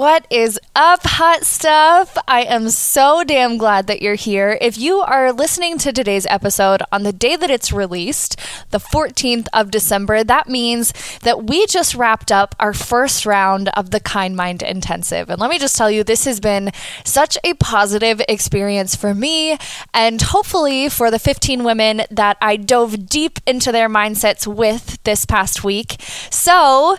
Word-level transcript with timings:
What 0.00 0.26
is 0.30 0.58
up, 0.74 1.02
hot 1.04 1.44
stuff? 1.44 2.16
I 2.26 2.44
am 2.44 2.70
so 2.70 3.22
damn 3.22 3.58
glad 3.58 3.86
that 3.88 4.00
you're 4.00 4.14
here. 4.14 4.56
If 4.58 4.78
you 4.78 5.00
are 5.00 5.30
listening 5.30 5.76
to 5.76 5.92
today's 5.92 6.24
episode 6.30 6.80
on 6.90 7.02
the 7.02 7.12
day 7.12 7.36
that 7.36 7.50
it's 7.50 7.70
released, 7.70 8.40
the 8.70 8.78
14th 8.78 9.46
of 9.52 9.70
December, 9.70 10.24
that 10.24 10.48
means 10.48 10.94
that 11.18 11.44
we 11.44 11.66
just 11.66 11.94
wrapped 11.94 12.32
up 12.32 12.54
our 12.58 12.72
first 12.72 13.26
round 13.26 13.68
of 13.76 13.90
the 13.90 14.00
Kind 14.00 14.36
Mind 14.36 14.62
Intensive. 14.62 15.28
And 15.28 15.38
let 15.38 15.50
me 15.50 15.58
just 15.58 15.76
tell 15.76 15.90
you, 15.90 16.02
this 16.02 16.24
has 16.24 16.40
been 16.40 16.70
such 17.04 17.36
a 17.44 17.52
positive 17.52 18.22
experience 18.26 18.96
for 18.96 19.12
me 19.12 19.58
and 19.92 20.22
hopefully 20.22 20.88
for 20.88 21.10
the 21.10 21.18
15 21.18 21.62
women 21.62 22.04
that 22.10 22.38
I 22.40 22.56
dove 22.56 23.06
deep 23.06 23.38
into 23.46 23.70
their 23.70 23.90
mindsets 23.90 24.46
with 24.46 24.98
this 25.02 25.26
past 25.26 25.62
week. 25.62 25.96
So, 26.30 26.96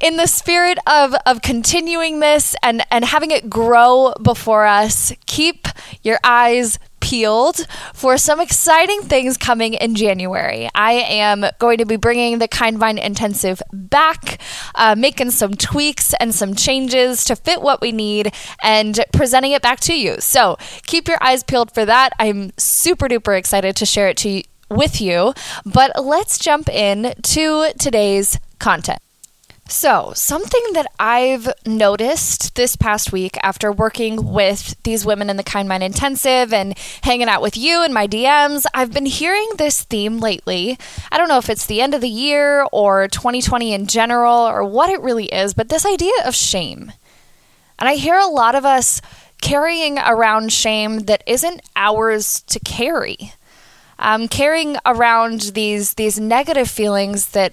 in 0.00 0.16
the 0.16 0.26
spirit 0.26 0.78
of, 0.86 1.14
of 1.26 1.42
continuing 1.42 2.20
this 2.20 2.56
and, 2.62 2.82
and 2.90 3.04
having 3.04 3.30
it 3.30 3.50
grow 3.50 4.12
before 4.22 4.66
us, 4.66 5.12
keep 5.26 5.68
your 6.02 6.18
eyes 6.24 6.78
peeled 7.00 7.66
for 7.94 8.16
some 8.18 8.40
exciting 8.40 9.02
things 9.02 9.36
coming 9.36 9.74
in 9.74 9.94
January. 9.94 10.68
I 10.74 10.92
am 10.92 11.44
going 11.58 11.78
to 11.78 11.86
be 11.86 11.96
bringing 11.96 12.38
the 12.38 12.48
Kind 12.48 12.78
Mind 12.78 12.98
Intensive 12.98 13.62
back, 13.72 14.40
uh, 14.74 14.94
making 14.96 15.30
some 15.30 15.54
tweaks 15.54 16.14
and 16.20 16.34
some 16.34 16.54
changes 16.54 17.24
to 17.24 17.36
fit 17.36 17.62
what 17.62 17.80
we 17.80 17.92
need, 17.92 18.34
and 18.62 19.00
presenting 19.12 19.52
it 19.52 19.62
back 19.62 19.80
to 19.80 19.94
you. 19.94 20.16
So 20.20 20.56
keep 20.86 21.08
your 21.08 21.22
eyes 21.22 21.42
peeled 21.42 21.72
for 21.72 21.84
that. 21.84 22.12
I'm 22.18 22.52
super 22.56 23.08
duper 23.08 23.36
excited 23.36 23.76
to 23.76 23.86
share 23.86 24.08
it 24.08 24.16
to 24.18 24.28
you, 24.28 24.42
with 24.70 25.00
you. 25.00 25.34
But 25.66 25.92
let's 26.02 26.38
jump 26.38 26.68
in 26.68 27.14
to 27.22 27.72
today's 27.78 28.38
content. 28.58 29.00
So, 29.70 30.12
something 30.16 30.64
that 30.72 30.88
I've 30.98 31.48
noticed 31.64 32.56
this 32.56 32.74
past 32.74 33.12
week 33.12 33.38
after 33.40 33.70
working 33.70 34.32
with 34.32 34.74
these 34.82 35.06
women 35.06 35.30
in 35.30 35.36
the 35.36 35.44
Kind 35.44 35.68
Mind 35.68 35.84
Intensive 35.84 36.52
and 36.52 36.76
hanging 37.04 37.28
out 37.28 37.40
with 37.40 37.56
you 37.56 37.84
in 37.84 37.92
my 37.92 38.08
DMs, 38.08 38.66
I've 38.74 38.92
been 38.92 39.06
hearing 39.06 39.48
this 39.58 39.84
theme 39.84 40.18
lately. 40.18 40.76
I 41.12 41.18
don't 41.18 41.28
know 41.28 41.38
if 41.38 41.48
it's 41.48 41.66
the 41.66 41.80
end 41.80 41.94
of 41.94 42.00
the 42.00 42.08
year 42.08 42.66
or 42.72 43.06
2020 43.06 43.72
in 43.72 43.86
general 43.86 44.38
or 44.38 44.64
what 44.64 44.90
it 44.90 45.00
really 45.02 45.26
is, 45.26 45.54
but 45.54 45.68
this 45.68 45.86
idea 45.86 46.14
of 46.24 46.34
shame. 46.34 46.90
And 47.78 47.88
I 47.88 47.94
hear 47.94 48.18
a 48.18 48.26
lot 48.26 48.56
of 48.56 48.64
us 48.64 49.00
carrying 49.40 50.00
around 50.00 50.52
shame 50.52 51.00
that 51.04 51.22
isn't 51.28 51.62
ours 51.76 52.42
to 52.48 52.58
carry. 52.58 53.34
Um, 54.00 54.26
carrying 54.26 54.78
around 54.84 55.52
these 55.54 55.94
these 55.94 56.18
negative 56.18 56.68
feelings 56.68 57.28
that 57.28 57.52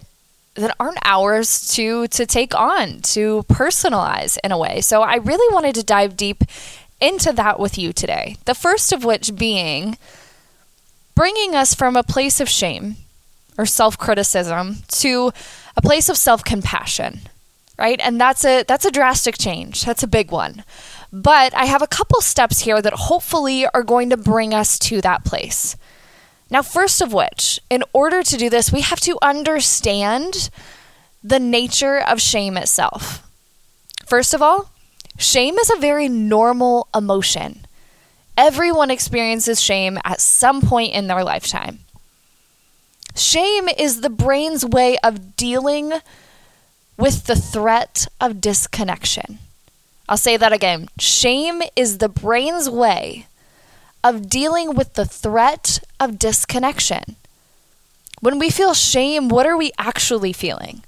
that 0.58 0.76
aren't 0.80 1.00
ours 1.04 1.68
to 1.76 2.08
to 2.08 2.26
take 2.26 2.54
on 2.56 3.00
to 3.02 3.44
personalize 3.44 4.38
in 4.44 4.52
a 4.52 4.58
way. 4.58 4.82
So 4.82 5.02
i 5.02 5.16
really 5.16 5.54
wanted 5.54 5.76
to 5.76 5.84
dive 5.84 6.18
deep 6.18 6.44
into 7.00 7.32
that 7.34 7.60
with 7.60 7.78
you 7.78 7.94
today. 7.94 8.38
The 8.46 8.56
first 8.56 8.92
of 8.92 9.04
which 9.04 9.36
being 9.36 9.98
bringing 11.16 11.56
us 11.56 11.74
from 11.74 11.96
a 11.96 12.04
place 12.04 12.40
of 12.40 12.50
shame 12.50 12.98
or 13.58 13.66
self-criticism 13.66 14.78
to 14.88 15.32
a 15.76 15.82
place 15.82 16.10
of 16.10 16.18
self-compassion 16.18 17.22
right? 17.78 18.00
And 18.02 18.20
that's 18.20 18.44
a 18.44 18.64
that's 18.64 18.86
a 18.86 18.92
drastic 18.92 19.38
change. 19.38 19.86
That's 19.86 20.04
a 20.04 20.08
big 20.08 20.32
one. 20.32 20.64
But 21.14 21.54
i 21.54 21.66
have 21.66 21.82
a 21.82 21.88
couple 21.88 22.20
steps 22.22 22.62
here 22.62 22.82
that 22.82 22.94
hopefully 22.94 23.66
are 23.68 23.84
going 23.84 24.10
to 24.10 24.18
bring 24.18 24.54
us 24.54 24.78
to 24.80 25.00
that 25.02 25.24
place 25.24 25.78
now, 26.50 26.62
first 26.62 27.02
of 27.02 27.12
which, 27.12 27.60
in 27.70 27.84
order 27.94 28.24
to 28.24 28.38
do 28.38 28.50
this, 28.50 28.72
we 28.72 28.82
have 28.82 29.02
to 29.02 29.18
understand 29.22 30.50
the 31.24 31.40
nature 31.40 32.00
of 32.00 32.22
shame 32.22 32.56
itself. 32.56 33.30
First 34.06 34.34
of 34.34 34.42
all, 34.42 34.72
shame 35.18 35.56
is 35.56 35.70
a 35.70 35.80
very 35.80 36.08
normal 36.08 36.88
emotion. 36.96 37.66
Everyone 38.38 38.92
experiences 38.92 39.62
shame 39.62 39.98
at 40.06 40.22
some 40.22 40.62
point 40.62 40.94
in 40.94 41.08
their 41.08 41.24
lifetime. 41.24 41.80
Shame 43.16 43.68
is 43.68 44.02
the 44.02 44.10
brain's 44.10 44.64
way 44.64 44.98
of 45.04 45.36
dealing 45.36 45.92
with 46.98 47.26
the 47.26 47.36
threat 47.36 48.08
of 48.22 48.40
disconnection. 48.40 49.40
I'll 50.08 50.18
say 50.18 50.38
that 50.38 50.54
again. 50.54 50.88
Shame 50.98 51.62
is 51.76 51.98
the 51.98 52.08
brain's 52.08 52.70
way 52.70 53.28
of 54.08 54.30
dealing 54.30 54.74
with 54.74 54.94
the 54.94 55.06
threat 55.06 55.80
of 56.00 56.18
disconnection. 56.18 57.18
When 58.22 58.40
we 58.40 58.50
feel 58.50 58.74
shame, 58.74 59.28
what 59.28 59.46
are 59.46 59.58
we 59.58 59.74
actually 59.78 60.32
feeling? 60.32 60.84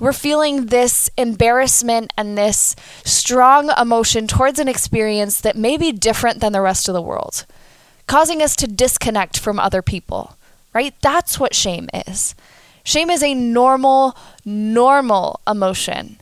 We're 0.00 0.14
feeling 0.14 0.66
this 0.66 1.10
embarrassment 1.18 2.14
and 2.16 2.36
this 2.36 2.76
strong 3.04 3.70
emotion 3.78 4.26
towards 4.26 4.58
an 4.58 4.68
experience 4.68 5.40
that 5.42 5.56
may 5.56 5.76
be 5.76 5.92
different 5.92 6.40
than 6.40 6.52
the 6.52 6.62
rest 6.62 6.88
of 6.88 6.94
the 6.94 7.02
world, 7.02 7.44
causing 8.06 8.40
us 8.40 8.56
to 8.56 8.66
disconnect 8.66 9.38
from 9.38 9.60
other 9.60 9.82
people, 9.82 10.36
right? 10.72 10.94
That's 11.02 11.38
what 11.38 11.54
shame 11.54 11.88
is. 11.92 12.34
Shame 12.84 13.10
is 13.10 13.22
a 13.22 13.34
normal, 13.34 14.16
normal 14.46 15.40
emotion, 15.46 16.20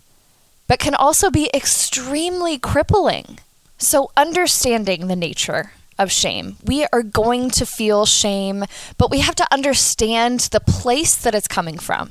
but 0.66 0.80
can 0.80 0.94
also 0.94 1.30
be 1.30 1.48
extremely 1.54 2.58
crippling. 2.58 3.38
So, 3.78 4.10
understanding 4.16 5.08
the 5.08 5.16
nature 5.16 5.72
of 5.98 6.10
shame. 6.10 6.56
We 6.64 6.86
are 6.92 7.02
going 7.02 7.50
to 7.50 7.66
feel 7.66 8.06
shame, 8.06 8.64
but 8.98 9.10
we 9.10 9.20
have 9.20 9.34
to 9.36 9.52
understand 9.52 10.40
the 10.40 10.60
place 10.60 11.14
that 11.16 11.34
it's 11.34 11.48
coming 11.48 11.78
from. 11.78 12.10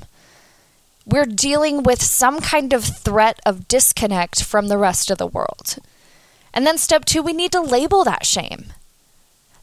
We're 1.06 1.26
dealing 1.26 1.84
with 1.84 2.02
some 2.02 2.40
kind 2.40 2.72
of 2.72 2.86
threat 2.86 3.40
of 3.46 3.68
disconnect 3.68 4.44
from 4.44 4.68
the 4.68 4.78
rest 4.78 5.12
of 5.12 5.18
the 5.18 5.28
world. 5.28 5.78
And 6.54 6.66
then, 6.66 6.78
step 6.78 7.06
two, 7.06 7.22
we 7.22 7.34
need 7.34 7.52
to 7.52 7.62
label 7.62 8.04
that 8.04 8.26
shame. 8.26 8.68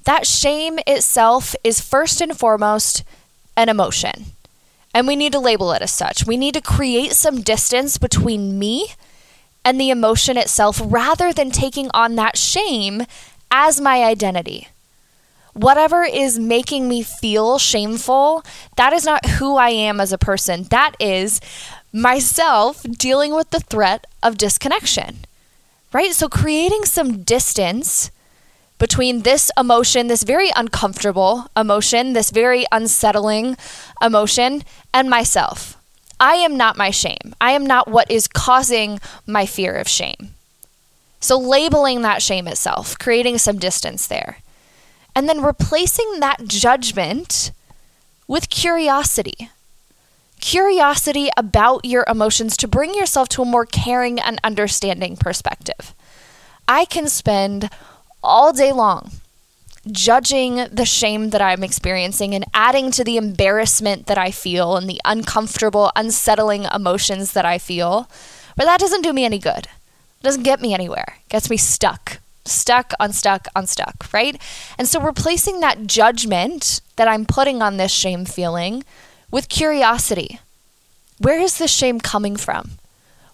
That 0.04 0.26
shame 0.26 0.78
itself 0.86 1.54
is 1.62 1.80
first 1.80 2.20
and 2.20 2.36
foremost 2.36 3.04
an 3.56 3.68
emotion. 3.68 4.26
And 4.92 5.06
we 5.06 5.16
need 5.16 5.32
to 5.32 5.38
label 5.38 5.72
it 5.72 5.82
as 5.82 5.92
such. 5.92 6.26
We 6.26 6.36
need 6.36 6.54
to 6.54 6.60
create 6.60 7.12
some 7.12 7.42
distance 7.42 7.96
between 7.96 8.58
me 8.58 8.94
and 9.64 9.80
the 9.80 9.90
emotion 9.90 10.36
itself 10.36 10.80
rather 10.84 11.32
than 11.32 11.50
taking 11.50 11.90
on 11.92 12.14
that 12.16 12.36
shame 12.36 13.04
as 13.50 13.80
my 13.80 14.02
identity. 14.04 14.68
Whatever 15.52 16.04
is 16.04 16.38
making 16.38 16.88
me 16.88 17.02
feel 17.02 17.58
shameful, 17.58 18.44
that 18.76 18.92
is 18.92 19.04
not 19.04 19.26
who 19.26 19.56
I 19.56 19.70
am 19.70 20.00
as 20.00 20.12
a 20.12 20.18
person. 20.18 20.64
That 20.70 20.94
is 21.00 21.40
myself 21.92 22.82
dealing 22.84 23.34
with 23.34 23.50
the 23.50 23.60
threat 23.60 24.06
of 24.22 24.38
disconnection, 24.38 25.18
right? 25.92 26.12
So, 26.12 26.28
creating 26.28 26.84
some 26.84 27.22
distance 27.24 28.12
between 28.78 29.22
this 29.22 29.50
emotion, 29.58 30.06
this 30.06 30.22
very 30.22 30.50
uncomfortable 30.54 31.48
emotion, 31.56 32.12
this 32.12 32.30
very 32.30 32.64
unsettling 32.70 33.56
emotion, 34.00 34.62
and 34.94 35.10
myself. 35.10 35.79
I 36.20 36.34
am 36.34 36.56
not 36.56 36.76
my 36.76 36.90
shame. 36.90 37.34
I 37.40 37.52
am 37.52 37.66
not 37.66 37.88
what 37.88 38.10
is 38.10 38.28
causing 38.28 39.00
my 39.26 39.46
fear 39.46 39.74
of 39.74 39.88
shame. 39.88 40.34
So, 41.18 41.38
labeling 41.38 42.02
that 42.02 42.22
shame 42.22 42.46
itself, 42.46 42.98
creating 42.98 43.38
some 43.38 43.58
distance 43.58 44.06
there, 44.06 44.38
and 45.16 45.28
then 45.28 45.42
replacing 45.42 46.20
that 46.20 46.44
judgment 46.46 47.52
with 48.28 48.50
curiosity. 48.50 49.50
Curiosity 50.40 51.28
about 51.36 51.84
your 51.84 52.04
emotions 52.06 52.56
to 52.58 52.68
bring 52.68 52.94
yourself 52.94 53.28
to 53.30 53.42
a 53.42 53.46
more 53.46 53.66
caring 53.66 54.18
and 54.18 54.40
understanding 54.44 55.16
perspective. 55.16 55.94
I 56.68 56.84
can 56.84 57.08
spend 57.08 57.68
all 58.22 58.52
day 58.52 58.72
long 58.72 59.12
judging 59.90 60.66
the 60.70 60.84
shame 60.84 61.30
that 61.30 61.40
I'm 61.40 61.64
experiencing 61.64 62.34
and 62.34 62.44
adding 62.52 62.90
to 62.92 63.04
the 63.04 63.16
embarrassment 63.16 64.06
that 64.06 64.18
I 64.18 64.30
feel 64.30 64.76
and 64.76 64.88
the 64.88 65.00
uncomfortable, 65.04 65.90
unsettling 65.96 66.64
emotions 66.64 67.32
that 67.32 67.44
I 67.44 67.58
feel. 67.58 68.08
But 68.56 68.64
that 68.64 68.80
doesn't 68.80 69.02
do 69.02 69.12
me 69.12 69.24
any 69.24 69.38
good. 69.38 69.68
It 70.20 70.22
doesn't 70.22 70.42
get 70.42 70.60
me 70.60 70.74
anywhere. 70.74 71.16
It 71.24 71.28
gets 71.30 71.48
me 71.48 71.56
stuck. 71.56 72.18
Stuck, 72.44 72.92
unstuck, 73.00 73.46
unstuck, 73.54 74.12
right? 74.12 74.40
And 74.78 74.88
so 74.88 75.00
replacing 75.00 75.60
that 75.60 75.86
judgment 75.86 76.80
that 76.96 77.08
I'm 77.08 77.24
putting 77.24 77.62
on 77.62 77.76
this 77.76 77.92
shame 77.92 78.24
feeling 78.24 78.84
with 79.30 79.48
curiosity. 79.48 80.40
Where 81.18 81.38
is 81.38 81.58
this 81.58 81.70
shame 81.70 82.00
coming 82.00 82.36
from? 82.36 82.72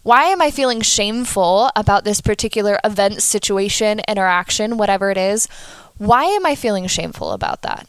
Why 0.02 0.24
am 0.24 0.40
I 0.40 0.52
feeling 0.52 0.82
shameful 0.82 1.70
about 1.74 2.04
this 2.04 2.20
particular 2.20 2.78
event, 2.84 3.22
situation, 3.22 4.00
interaction, 4.06 4.76
whatever 4.76 5.10
it 5.10 5.18
is? 5.18 5.48
Why 5.98 6.24
am 6.24 6.44
I 6.44 6.54
feeling 6.54 6.86
shameful 6.86 7.32
about 7.32 7.62
that? 7.62 7.88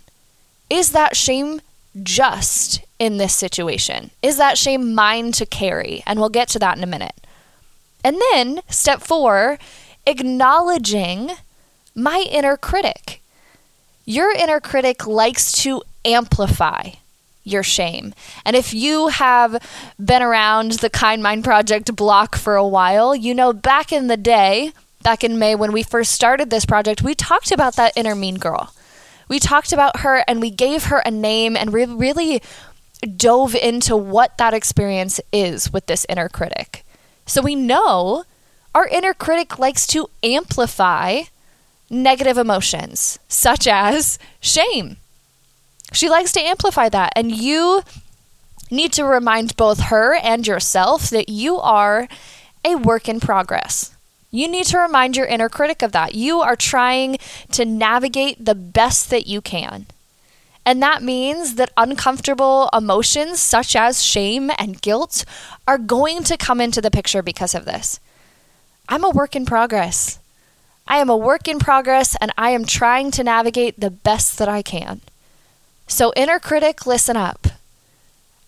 Is 0.70 0.92
that 0.92 1.16
shame 1.16 1.62
just 2.04 2.82
in 3.00 3.18
this 3.18 3.34
situation? 3.34 4.12
Is 4.22 4.38
that 4.38 4.58
shame 4.58 4.94
mine 4.94 5.32
to 5.34 5.46
carry? 5.46 6.04
And 6.06 6.20
we'll 6.20 6.30
get 6.30 6.48
to 6.50 6.60
that 6.60 6.78
in 6.78 6.84
a 6.84 6.88
minute. 6.88 7.16
And 8.04 8.22
then, 8.32 8.62
step 8.70 9.02
four, 9.02 9.58
acknowledging 10.06 11.32
my 11.96 12.26
inner 12.30 12.56
critic. 12.56 13.22
Your 14.06 14.32
inner 14.32 14.62
critic 14.62 15.06
likes 15.06 15.52
to 15.64 15.84
amplify 16.06 16.92
your 17.44 17.64
shame. 17.64 18.14
And 18.46 18.56
if 18.56 18.74
you 18.74 19.08
have 19.08 19.62
been 20.04 20.22
around 20.22 20.74
the 20.74 20.90
Kind 20.90 21.24
Mind 21.24 21.44
Project 21.44 21.96
block 21.96 22.36
for 22.36 22.56
a 22.56 22.68
while, 22.68 23.16
you 23.16 23.34
know 23.34 23.52
back 23.52 23.92
in 23.92 24.08
the 24.08 24.18
day, 24.18 24.72
back 25.08 25.24
in 25.24 25.40
May 25.40 25.56
when 25.56 25.72
we 25.72 25.84
first 25.84 26.12
started 26.12 26.50
this 26.50 26.66
project, 26.66 27.02
we 27.02 27.16
talked 27.16 27.54
about 27.54 27.78
that 27.78 27.94
inner 27.96 28.14
mean 28.14 28.36
girl. 28.36 28.74
We 29.30 29.40
talked 29.40 29.72
about 29.72 30.02
her 30.02 30.22
and 30.28 30.42
we 30.42 30.50
gave 30.50 30.88
her 30.88 30.98
a 30.98 31.10
name 31.10 31.56
and 31.56 31.72
we 31.72 31.86
really 31.86 32.42
dove 33.16 33.56
into 33.56 33.96
what 33.96 34.38
that 34.38 34.54
experience 34.54 35.22
is 35.32 35.72
with 35.72 35.86
this 35.86 36.06
inner 36.10 36.28
critic. 36.28 36.84
So 37.26 37.42
we 37.42 37.56
know 37.56 38.26
our 38.76 38.86
inner 38.86 39.14
critic 39.14 39.58
likes 39.58 39.88
to 39.88 40.10
amplify 40.24 41.22
negative 41.90 42.38
emotions, 42.38 43.18
such 43.30 43.66
as 43.66 44.20
shame. 44.42 44.98
She 45.94 46.10
likes 46.10 46.34
to 46.34 46.42
amplify 46.42 46.90
that. 46.90 47.14
And 47.16 47.32
you 47.32 47.82
need 48.70 48.92
to 48.92 49.06
remind 49.06 49.56
both 49.56 49.80
her 49.84 50.16
and 50.16 50.46
yourself 50.46 51.10
that 51.12 51.30
you 51.30 51.60
are 51.60 52.10
a 52.66 52.76
work 52.76 53.08
in 53.08 53.22
progress. 53.22 53.94
You 54.30 54.48
need 54.48 54.66
to 54.68 54.78
remind 54.78 55.16
your 55.16 55.26
inner 55.26 55.50
critic 55.50 55.82
of 55.82 55.94
that. 55.94 56.16
You 56.16 56.42
are 56.42 56.56
trying 56.56 57.18
to 57.52 57.66
navigate 57.66 58.44
the 58.44 58.56
best 58.56 59.10
that 59.10 59.28
you 59.28 59.42
can. 59.42 59.88
And 60.66 60.84
that 60.84 61.02
means 61.02 61.56
that 61.56 61.72
uncomfortable 61.78 62.70
emotions 62.74 63.40
such 63.40 63.74
as 63.74 64.04
shame 64.04 64.52
and 64.58 64.82
guilt 64.82 65.24
are 65.66 65.78
going 65.78 66.24
to 66.26 66.36
come 66.36 66.60
into 66.60 66.82
the 66.82 66.92
picture 66.92 67.24
because 67.24 67.56
of 67.56 67.64
this. 67.64 68.02
I'm 68.90 69.06
a 69.06 69.10
work 69.10 69.34
in 69.34 69.46
progress. 69.46 70.20
I 70.86 70.98
am 70.98 71.10
a 71.10 71.16
work 71.16 71.48
in 71.48 71.60
progress 71.60 72.18
and 72.20 72.34
I 72.38 72.50
am 72.50 72.66
trying 72.66 73.12
to 73.12 73.24
navigate 73.24 73.80
the 73.80 73.90
best 73.90 74.38
that 74.40 74.50
I 74.50 74.62
can. 74.62 75.02
So, 75.88 76.12
inner 76.18 76.40
critic, 76.40 76.86
listen 76.86 77.16
up. 77.16 77.47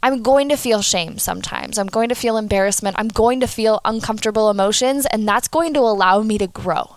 I'm 0.01 0.22
going 0.22 0.50
to 0.50 0.56
feel 0.56 0.81
shame 0.81 1.19
sometimes. 1.19 1.78
I'm 1.78 1.88
going 1.88 2.10
to 2.10 2.16
feel 2.16 2.38
embarrassment. 2.38 2.96
I'm 2.98 3.10
going 3.10 3.40
to 3.42 3.48
feel 3.48 3.81
uncomfortable 3.84 4.50
emotions, 4.50 5.06
and 5.06 5.28
that's 5.28 5.48
going 5.48 5.74
to 5.74 5.81
allow 5.81 6.22
me 6.22 6.38
to 6.38 6.48
grow. 6.48 6.96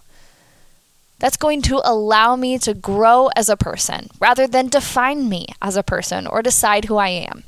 That's 1.18 1.36
going 1.36 1.62
to 1.62 1.80
allow 1.84 2.36
me 2.36 2.58
to 2.58 2.74
grow 2.74 3.28
as 3.36 3.48
a 3.48 3.56
person 3.56 4.08
rather 4.20 4.46
than 4.46 4.68
define 4.68 5.28
me 5.28 5.46
as 5.60 5.76
a 5.76 5.82
person 5.82 6.26
or 6.26 6.42
decide 6.42 6.86
who 6.86 6.96
I 6.96 7.08
am. 7.08 7.44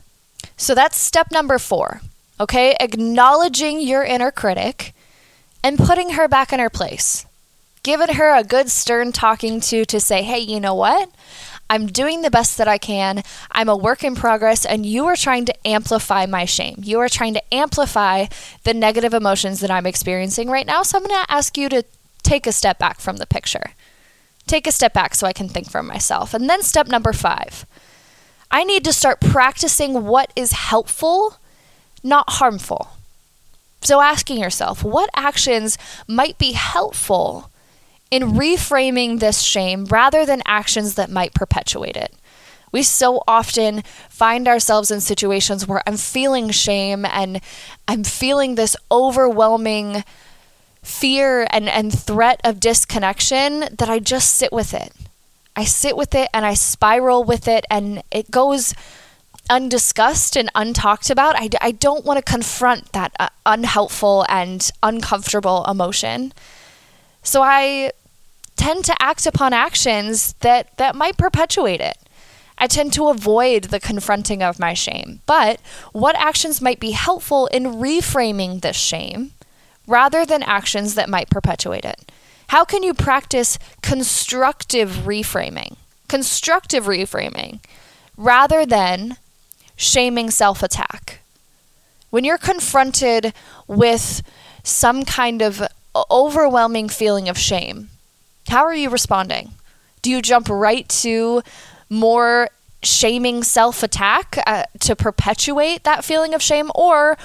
So 0.57 0.75
that's 0.75 0.97
step 0.97 1.33
number 1.33 1.59
four, 1.59 2.01
okay? 2.39 2.77
Acknowledging 2.79 3.81
your 3.81 4.05
inner 4.05 4.31
critic 4.31 4.95
and 5.63 5.79
putting 5.79 6.11
her 6.11 6.29
back 6.29 6.53
in 6.53 6.61
her 6.61 6.71
place. 6.71 7.27
Giving 7.83 8.15
her 8.15 8.35
a 8.35 8.45
good 8.45 8.71
stern 8.71 9.13
talking 9.13 9.61
to 9.63 9.85
to 9.85 10.01
say, 10.01 10.23
hey, 10.23 10.39
you 10.39 10.61
know 10.61 10.75
what? 10.75 11.11
I'm 11.71 11.87
doing 11.87 12.23
the 12.23 12.31
best 12.31 12.59
that 12.59 12.69
I 12.69 12.79
can. 12.79 13.23
I'm 13.51 13.69
a 13.69 13.77
work 13.77 14.05
in 14.05 14.15
progress, 14.15 14.65
and 14.65 14.85
you 14.85 15.07
are 15.07 15.17
trying 15.17 15.45
to 15.47 15.67
amplify 15.67 16.27
my 16.27 16.45
shame. 16.45 16.77
You 16.83 17.01
are 17.01 17.09
trying 17.09 17.35
to 17.35 17.55
amplify 17.55 18.27
the 18.65 18.75
negative 18.75 19.15
emotions 19.15 19.61
that 19.61 19.71
I'm 19.71 19.87
experiencing 19.87 20.49
right 20.49 20.67
now. 20.67 20.83
So 20.83 20.99
I'm 20.99 21.05
going 21.05 21.25
to 21.25 21.33
ask 21.33 21.57
you 21.57 21.69
to 21.71 21.85
take 22.23 22.47
a 22.47 22.53
step 22.53 22.79
back 22.79 23.01
from 23.01 23.17
the 23.17 23.27
picture. 23.27 23.73
Take 24.47 24.67
a 24.67 24.73
step 24.73 24.93
back 24.93 25.15
so 25.15 25.27
I 25.27 25.33
can 25.33 25.49
think 25.49 25.71
for 25.71 25.83
myself. 25.83 26.35
And 26.35 26.49
then 26.49 26.63
step 26.63 26.89
number 26.89 27.13
five 27.13 27.67
I 28.51 28.63
need 28.63 28.85
to 28.85 28.93
start 28.93 29.21
practicing 29.21 30.05
what 30.05 30.33
is 30.37 30.53
helpful, 30.53 31.39
not 32.03 32.25
harmful. 32.35 32.91
So 33.81 34.01
asking 34.01 34.39
yourself, 34.39 34.85
what 34.85 35.11
actions 35.15 35.77
might 36.07 36.39
be 36.39 36.53
helpful 36.53 37.51
in 38.11 38.33
reframing 38.33 39.21
this 39.21 39.41
shame 39.43 39.87
rather 39.87 40.25
than 40.25 40.43
actions 40.47 40.95
that 40.95 41.11
might 41.11 41.35
perpetuate 41.35 41.97
it. 41.97 42.15
We 42.73 42.83
so 42.83 43.23
often 43.29 43.83
find 44.09 44.49
ourselves 44.49 44.91
in 44.91 45.01
situations 45.01 45.67
where 45.67 45.83
I'm 45.87 45.97
feeling 45.97 46.51
shame 46.51 47.05
and 47.05 47.41
I'm 47.87 48.03
feeling 48.03 48.57
this 48.57 48.77
overwhelming 48.91 50.05
fear 50.83 51.47
and, 51.51 51.69
and 51.69 51.97
threat 51.97 52.41
of 52.45 52.61
disconnection 52.61 53.61
that 53.77 53.89
I 53.89 53.99
just 53.99 54.35
sit 54.37 54.53
with 54.53 54.75
it. 54.75 54.93
I 55.57 55.65
sit 55.65 55.97
with 55.97 56.15
it 56.15 56.29
and 56.35 56.45
I 56.45 56.55
spiral 56.55 57.25
with 57.25 57.47
it, 57.49 57.65
and 57.71 58.03
it 58.11 58.31
goes 58.31 58.75
undiscussed 59.49 60.37
and 60.37 60.53
untalked 60.55 61.11
about. 61.11 61.37
I, 61.39 61.49
I 61.61 61.71
don't 61.71 62.05
want 62.05 62.25
to 62.25 62.33
confront 62.33 62.93
that 62.93 63.13
uh, 63.19 63.29
unhelpful 63.47 64.27
and 64.29 64.69
uncomfortable 64.83 65.65
emotion. 65.69 66.33
So 67.25 67.43
I 67.43 67.91
tend 68.55 68.85
to 68.85 68.95
act 69.03 69.27
upon 69.27 69.53
actions 69.53 70.35
that, 70.41 70.77
that 70.77 70.95
might 70.95 71.17
perpetuate 71.17 71.81
it. 71.81 71.97
I 72.57 72.69
tend 72.69 72.93
to 72.93 73.09
avoid 73.09 73.65
the 73.65 73.81
confronting 73.81 74.43
of 74.43 74.61
my 74.61 74.75
shame. 74.75 75.21
But 75.27 75.61
what 75.93 76.15
actions 76.17 76.61
might 76.61 76.79
be 76.79 76.93
helpful 76.93 77.47
in 77.49 77.65
reframing 77.65 78.61
this 78.61 78.77
shame 78.77 79.33
rather 79.87 80.25
than 80.25 80.43
actions 80.45 80.95
that 80.95 81.09
might 81.09 81.31
perpetuate 81.31 81.85
it? 81.85 82.13
How 82.49 82.65
can 82.65 82.83
you 82.83 82.95
practice 82.95 83.59
constructive 83.83 84.91
reframing? 85.05 85.77
Constructive 86.07 86.85
reframing 86.85 87.59
rather 88.17 88.65
than 88.65 89.17
shaming 89.77 90.31
self 90.31 90.63
attack. 90.63 91.21
When 92.11 92.23
you're 92.23 92.39
confronted 92.39 93.33
with 93.67 94.23
some 94.63 95.05
kind 95.05 95.43
of 95.43 95.67
overwhelming 96.11 96.89
feeling 96.89 97.29
of 97.29 97.39
shame, 97.39 97.91
how 98.49 98.65
are 98.65 98.75
you 98.75 98.91
responding? 98.91 99.53
Do 100.03 100.11
you 100.11 100.21
jump 100.21 100.49
right 100.49 100.89
to 101.01 101.43
more 101.89 102.51
shaming 102.83 103.43
self 103.43 103.83
attack 103.83 104.39
uh, 104.47 104.65
to 104.81 104.95
perpetuate 104.95 105.85
that 105.85 106.05
feeling 106.05 106.35
of 106.35 106.43
shame? 106.43 106.71
Or 106.75 107.17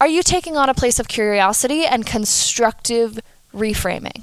are 0.00 0.08
you 0.08 0.22
taking 0.22 0.56
on 0.56 0.68
a 0.68 0.74
place 0.74 0.98
of 0.98 1.08
curiosity 1.08 1.84
and 1.84 2.06
constructive 2.06 3.20
reframing? 3.54 4.22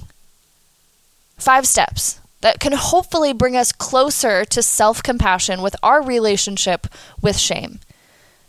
Five 1.38 1.68
steps 1.68 2.20
that 2.42 2.60
can 2.60 2.74
hopefully 2.74 3.34
bring 3.34 3.56
us 3.56 3.72
closer 3.72 4.44
to 4.46 4.62
self 4.62 5.02
compassion 5.04 5.62
with 5.62 5.76
our 5.84 6.02
relationship 6.02 6.88
with 7.22 7.38
shame. 7.38 7.80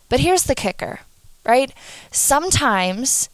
But 0.08 0.20
here's 0.20 0.44
the 0.44 0.54
kicker, 0.54 1.00
right? 1.44 1.72
Sometimes 2.10 3.28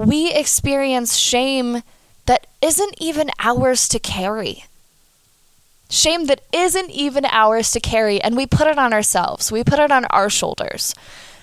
we 0.00 0.32
experience 0.32 1.16
shame 1.16 1.82
that 2.24 2.46
isn't 2.62 2.94
even 2.98 3.30
ours 3.38 3.86
to 3.88 3.98
carry. 3.98 4.64
Shame 5.90 6.26
that 6.26 6.40
isn't 6.54 6.90
even 6.90 7.26
ours 7.26 7.70
to 7.72 7.80
carry, 7.80 8.18
and 8.20 8.34
we 8.34 8.46
put 8.46 8.66
it 8.66 8.78
on 8.78 8.94
ourselves. 8.94 9.52
We 9.52 9.62
put 9.62 9.78
it 9.78 9.90
on 9.90 10.06
our 10.06 10.30
shoulders. 10.30 10.94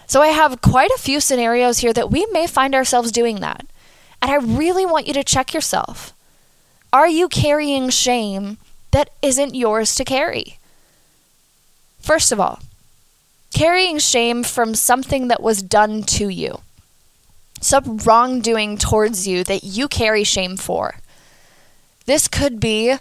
So 0.07 0.21
I 0.21 0.29
have 0.29 0.61
quite 0.61 0.89
a 0.89 0.99
few 0.99 1.19
scenarios 1.19 1.79
here 1.79 1.93
that 1.93 2.09
we 2.09 2.25
may 2.31 2.47
find 2.47 2.73
ourselves 2.73 3.11
doing 3.11 3.41
that. 3.41 3.67
And 4.21 4.31
I 4.31 4.37
really 4.37 4.85
want 4.85 5.05
you 5.05 5.13
to 5.13 5.23
check 5.23 5.53
yourself. 5.53 6.13
Are 6.91 7.07
you 7.07 7.27
carrying 7.27 7.89
shame 7.89 8.57
that 8.89 9.11
isn't 9.21 9.53
yours 9.53 9.93
to 9.95 10.03
carry? 10.03 10.57
First 11.99 12.31
of 12.31 12.39
all, 12.39 12.59
carrying 13.53 13.99
shame 13.99 14.43
from 14.43 14.73
something 14.73 15.27
that 15.27 15.43
was 15.43 15.61
done 15.61 16.01
to 16.03 16.29
you, 16.29 16.61
some 17.59 17.97
wrongdoing 17.97 18.77
towards 18.77 19.27
you 19.27 19.43
that 19.43 19.63
you 19.63 19.87
carry 19.87 20.23
shame 20.23 20.57
for. 20.57 20.95
This 22.05 22.27
could 22.27 22.59
be 22.59 22.91
uh, 22.91 22.97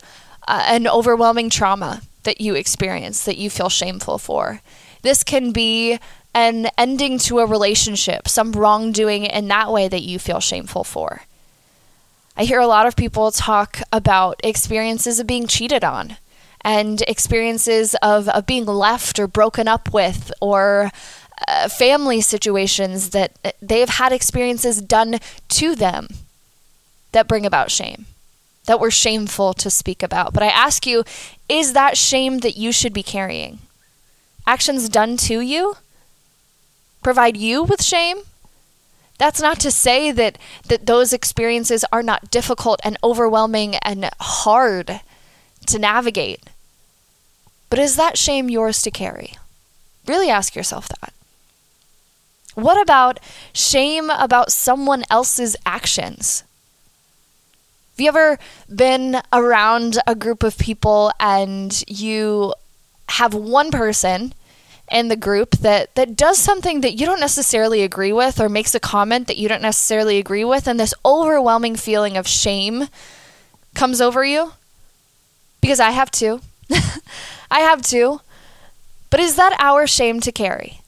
an 0.48 0.86
overwhelming 0.88 1.50
trauma 1.50 2.02
that 2.24 2.40
you 2.40 2.54
experience 2.54 3.24
that 3.24 3.38
you 3.38 3.48
feel 3.50 3.68
shameful 3.68 4.18
for. 4.18 4.60
This 5.02 5.22
can 5.22 5.52
be 5.52 5.98
an 6.34 6.68
ending 6.76 7.18
to 7.18 7.38
a 7.38 7.46
relationship, 7.46 8.28
some 8.28 8.52
wrongdoing 8.52 9.24
in 9.24 9.48
that 9.48 9.72
way 9.72 9.88
that 9.88 10.02
you 10.02 10.18
feel 10.18 10.40
shameful 10.40 10.84
for. 10.84 11.22
I 12.36 12.44
hear 12.44 12.60
a 12.60 12.66
lot 12.66 12.86
of 12.86 12.96
people 12.96 13.30
talk 13.30 13.80
about 13.90 14.40
experiences 14.44 15.18
of 15.18 15.26
being 15.26 15.46
cheated 15.46 15.82
on 15.82 16.18
and 16.60 17.00
experiences 17.02 17.94
of, 18.02 18.28
of 18.28 18.44
being 18.44 18.66
left 18.66 19.18
or 19.18 19.26
broken 19.26 19.68
up 19.68 19.94
with 19.94 20.30
or 20.40 20.90
uh, 21.46 21.68
family 21.68 22.20
situations 22.20 23.10
that 23.10 23.32
they've 23.60 23.88
had 23.88 24.12
experiences 24.12 24.80
done 24.80 25.18
to 25.48 25.74
them 25.74 26.08
that 27.12 27.28
bring 27.28 27.46
about 27.46 27.70
shame, 27.70 28.06
that 28.66 28.80
we're 28.80 28.90
shameful 28.90 29.54
to 29.54 29.70
speak 29.70 30.02
about. 30.02 30.32
But 30.32 30.42
I 30.42 30.48
ask 30.48 30.86
you, 30.86 31.04
is 31.48 31.72
that 31.72 31.96
shame 31.96 32.38
that 32.38 32.56
you 32.56 32.72
should 32.72 32.92
be 32.92 33.02
carrying? 33.02 33.58
Actions 34.46 34.88
done 34.88 35.16
to 35.18 35.40
you 35.40 35.76
provide 37.02 37.36
you 37.36 37.62
with 37.62 37.82
shame? 37.82 38.18
That's 39.18 39.40
not 39.40 39.60
to 39.60 39.70
say 39.70 40.10
that, 40.12 40.38
that 40.68 40.86
those 40.86 41.12
experiences 41.12 41.84
are 41.92 42.02
not 42.02 42.30
difficult 42.30 42.80
and 42.84 42.98
overwhelming 43.02 43.76
and 43.76 44.10
hard 44.20 45.00
to 45.66 45.78
navigate. 45.78 46.42
But 47.70 47.78
is 47.78 47.96
that 47.96 48.18
shame 48.18 48.50
yours 48.50 48.82
to 48.82 48.90
carry? 48.90 49.34
Really 50.06 50.28
ask 50.28 50.54
yourself 50.54 50.88
that. 50.88 51.12
What 52.56 52.80
about 52.80 53.20
shame 53.52 54.08
about 54.08 54.50
someone 54.50 55.04
else's 55.10 55.56
actions? 55.66 56.42
Have 57.92 58.00
you 58.00 58.08
ever 58.08 58.38
been 58.74 59.20
around 59.30 59.98
a 60.06 60.14
group 60.14 60.42
of 60.42 60.56
people 60.56 61.12
and 61.20 61.84
you 61.86 62.54
have 63.10 63.34
one 63.34 63.70
person 63.70 64.32
in 64.90 65.08
the 65.08 65.16
group 65.16 65.50
that, 65.58 65.94
that 65.96 66.16
does 66.16 66.38
something 66.38 66.80
that 66.80 66.94
you 66.94 67.04
don't 67.04 67.20
necessarily 67.20 67.82
agree 67.82 68.12
with 68.12 68.40
or 68.40 68.48
makes 68.48 68.74
a 68.74 68.80
comment 68.80 69.26
that 69.26 69.36
you 69.36 69.50
don't 69.50 69.60
necessarily 69.60 70.16
agree 70.16 70.44
with, 70.44 70.66
and 70.66 70.80
this 70.80 70.94
overwhelming 71.04 71.76
feeling 71.76 72.16
of 72.16 72.26
shame 72.26 72.88
comes 73.74 74.00
over 74.00 74.24
you? 74.24 74.52
Because 75.60 75.78
I 75.78 75.90
have 75.90 76.10
too. 76.10 76.40
I 77.50 77.60
have 77.60 77.82
too. 77.82 78.22
But 79.10 79.20
is 79.20 79.36
that 79.36 79.54
our 79.60 79.86
shame 79.86 80.20
to 80.20 80.32
carry? 80.32 80.80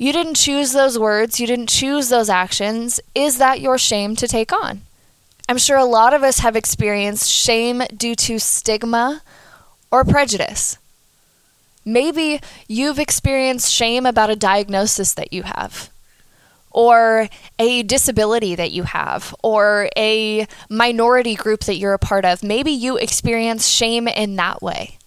You 0.00 0.12
didn't 0.12 0.34
choose 0.34 0.72
those 0.72 0.96
words, 0.96 1.40
you 1.40 1.46
didn't 1.48 1.68
choose 1.68 2.08
those 2.08 2.30
actions. 2.30 3.00
Is 3.16 3.38
that 3.38 3.60
your 3.60 3.78
shame 3.78 4.14
to 4.16 4.28
take 4.28 4.52
on? 4.52 4.82
I'm 5.48 5.58
sure 5.58 5.76
a 5.76 5.84
lot 5.84 6.14
of 6.14 6.22
us 6.22 6.38
have 6.38 6.54
experienced 6.54 7.28
shame 7.28 7.82
due 7.96 8.14
to 8.14 8.38
stigma 8.38 9.22
or 9.90 10.04
prejudice. 10.04 10.78
Maybe 11.84 12.40
you've 12.68 13.00
experienced 13.00 13.72
shame 13.72 14.06
about 14.06 14.30
a 14.30 14.36
diagnosis 14.36 15.14
that 15.14 15.32
you 15.32 15.42
have, 15.42 15.90
or 16.70 17.28
a 17.58 17.82
disability 17.82 18.54
that 18.54 18.70
you 18.70 18.84
have, 18.84 19.34
or 19.42 19.88
a 19.96 20.46
minority 20.68 21.34
group 21.34 21.60
that 21.60 21.76
you're 21.76 21.94
a 21.94 21.98
part 21.98 22.24
of. 22.24 22.44
Maybe 22.44 22.70
you 22.70 22.98
experience 22.98 23.66
shame 23.66 24.06
in 24.06 24.36
that 24.36 24.62
way. 24.62 24.98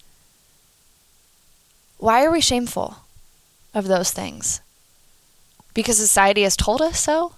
Why 1.96 2.24
are 2.24 2.32
we 2.32 2.42
shameful 2.42 2.96
of 3.72 3.86
those 3.86 4.10
things? 4.10 4.60
Because 5.74 5.96
society 5.96 6.42
has 6.42 6.56
told 6.56 6.80
us 6.80 7.00
so? 7.00 7.34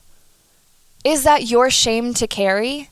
Is 1.04 1.24
that 1.24 1.46
your 1.50 1.70
shame 1.70 2.14
to 2.14 2.26
carry? 2.26 2.90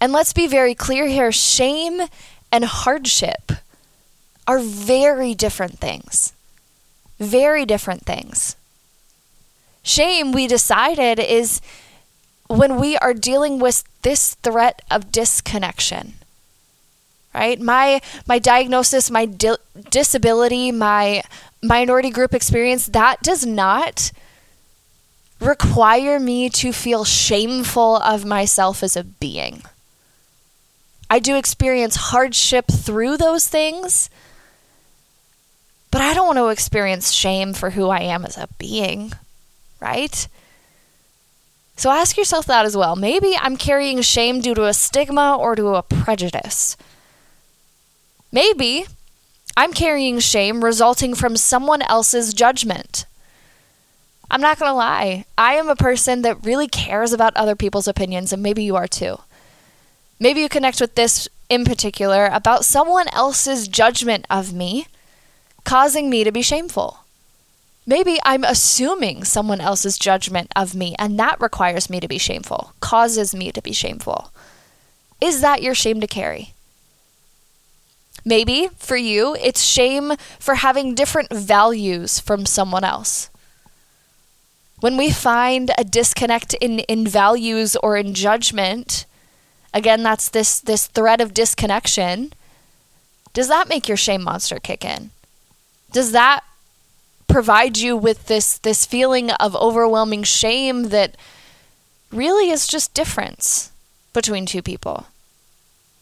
And 0.00 0.12
let's 0.12 0.32
be 0.32 0.46
very 0.46 0.74
clear 0.74 1.06
here 1.06 1.32
shame 1.32 2.02
and 2.50 2.64
hardship 2.64 3.52
are 4.46 4.58
very 4.58 5.34
different 5.34 5.78
things. 5.78 6.32
Very 7.18 7.64
different 7.64 8.04
things. 8.04 8.56
Shame, 9.82 10.32
we 10.32 10.46
decided, 10.46 11.18
is 11.18 11.60
when 12.48 12.78
we 12.78 12.96
are 12.98 13.14
dealing 13.14 13.58
with 13.58 13.84
this 14.02 14.34
threat 14.34 14.82
of 14.90 15.10
disconnection 15.10 16.14
right 17.34 17.60
my 17.60 18.00
my 18.26 18.38
diagnosis 18.38 19.10
my 19.10 19.26
di- 19.26 19.56
disability 19.90 20.70
my 20.70 21.22
minority 21.64 22.10
group 22.10 22.34
experience, 22.34 22.86
that 22.86 23.22
does 23.22 23.44
not 23.44 24.12
require 25.40 26.20
me 26.20 26.48
to 26.48 26.72
feel 26.72 27.04
shameful 27.04 27.96
of 27.96 28.24
myself 28.24 28.82
as 28.82 28.96
a 28.96 29.04
being. 29.04 29.62
I 31.10 31.18
do 31.18 31.36
experience 31.36 31.96
hardship 31.96 32.66
through 32.70 33.16
those 33.16 33.46
things, 33.46 34.08
but 35.90 36.00
I 36.00 36.14
don't 36.14 36.26
want 36.26 36.38
to 36.38 36.48
experience 36.48 37.12
shame 37.12 37.52
for 37.52 37.70
who 37.70 37.88
I 37.88 38.00
am 38.00 38.24
as 38.24 38.36
a 38.36 38.48
being, 38.58 39.12
right? 39.80 40.26
So 41.76 41.90
ask 41.90 42.16
yourself 42.16 42.46
that 42.46 42.64
as 42.64 42.76
well. 42.76 42.96
Maybe 42.96 43.36
I'm 43.38 43.56
carrying 43.56 44.00
shame 44.00 44.40
due 44.40 44.54
to 44.54 44.64
a 44.64 44.74
stigma 44.74 45.36
or 45.36 45.54
to 45.56 45.74
a 45.74 45.82
prejudice. 45.82 46.76
Maybe 48.32 48.86
I'm 49.56 49.72
carrying 49.72 50.18
shame 50.18 50.64
resulting 50.64 51.14
from 51.14 51.36
someone 51.36 51.82
else's 51.82 52.34
judgment. 52.34 53.06
I'm 54.30 54.40
not 54.40 54.58
going 54.58 54.70
to 54.70 54.74
lie. 54.74 55.26
I 55.38 55.54
am 55.54 55.68
a 55.68 55.76
person 55.76 56.22
that 56.22 56.44
really 56.44 56.66
cares 56.66 57.12
about 57.12 57.36
other 57.36 57.54
people's 57.54 57.86
opinions, 57.86 58.32
and 58.32 58.42
maybe 58.42 58.64
you 58.64 58.74
are 58.74 58.88
too. 58.88 59.20
Maybe 60.18 60.40
you 60.40 60.48
connect 60.48 60.80
with 60.80 60.94
this 60.96 61.28
in 61.48 61.64
particular 61.64 62.26
about 62.26 62.64
someone 62.64 63.06
else's 63.12 63.68
judgment 63.68 64.26
of 64.28 64.52
me 64.52 64.86
causing 65.64 66.10
me 66.10 66.24
to 66.24 66.32
be 66.32 66.42
shameful. 66.42 67.00
Maybe 67.86 68.18
I'm 68.24 68.44
assuming 68.44 69.24
someone 69.24 69.60
else's 69.60 69.98
judgment 69.98 70.50
of 70.56 70.74
me, 70.74 70.94
and 70.98 71.18
that 71.18 71.40
requires 71.40 71.90
me 71.90 72.00
to 72.00 72.08
be 72.08 72.18
shameful, 72.18 72.72
causes 72.80 73.34
me 73.34 73.52
to 73.52 73.60
be 73.60 73.72
shameful. 73.72 74.32
Is 75.20 75.42
that 75.42 75.62
your 75.62 75.74
shame 75.74 76.00
to 76.00 76.06
carry? 76.06 76.53
Maybe 78.24 78.68
for 78.76 78.96
you, 78.96 79.36
it's 79.40 79.62
shame 79.62 80.14
for 80.38 80.56
having 80.56 80.94
different 80.94 81.32
values 81.32 82.18
from 82.18 82.46
someone 82.46 82.84
else. 82.84 83.28
When 84.80 84.96
we 84.96 85.10
find 85.10 85.70
a 85.76 85.84
disconnect 85.84 86.54
in, 86.54 86.80
in 86.80 87.06
values 87.06 87.76
or 87.76 87.96
in 87.96 88.14
judgment, 88.14 89.04
again, 89.72 90.02
that's 90.02 90.28
this, 90.28 90.60
this 90.60 90.86
thread 90.86 91.20
of 91.20 91.34
disconnection. 91.34 92.32
Does 93.32 93.48
that 93.48 93.68
make 93.68 93.88
your 93.88 93.96
shame 93.96 94.22
monster 94.22 94.58
kick 94.58 94.84
in? 94.84 95.10
Does 95.92 96.12
that 96.12 96.44
provide 97.28 97.76
you 97.78 97.96
with 97.96 98.26
this, 98.26 98.58
this 98.58 98.86
feeling 98.86 99.30
of 99.32 99.56
overwhelming 99.56 100.22
shame 100.22 100.84
that 100.84 101.16
really 102.10 102.50
is 102.50 102.66
just 102.66 102.94
difference 102.94 103.70
between 104.12 104.46
two 104.46 104.62
people? 104.62 105.06